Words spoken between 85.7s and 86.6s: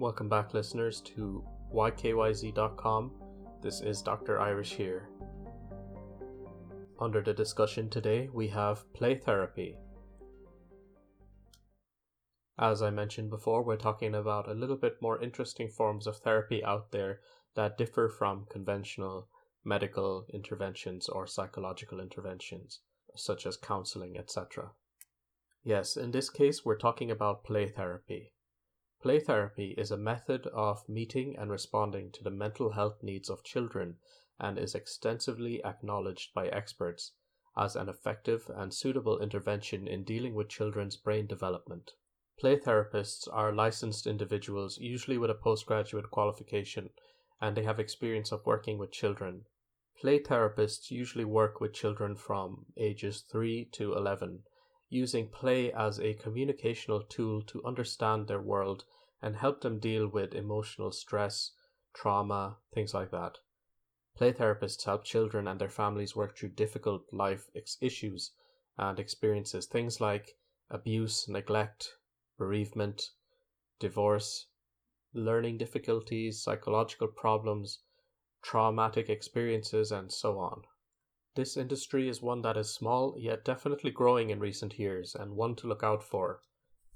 out for.